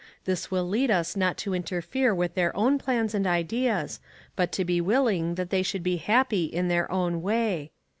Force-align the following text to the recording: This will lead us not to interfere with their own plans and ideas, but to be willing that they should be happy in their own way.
This 0.25 0.49
will 0.49 0.67
lead 0.67 0.89
us 0.89 1.15
not 1.15 1.37
to 1.37 1.53
interfere 1.53 2.11
with 2.15 2.33
their 2.33 2.57
own 2.57 2.79
plans 2.79 3.13
and 3.13 3.27
ideas, 3.27 3.99
but 4.35 4.51
to 4.53 4.65
be 4.65 4.81
willing 4.81 5.35
that 5.35 5.51
they 5.51 5.61
should 5.61 5.83
be 5.83 5.97
happy 5.97 6.45
in 6.45 6.69
their 6.69 6.91
own 6.91 7.21
way. 7.21 7.69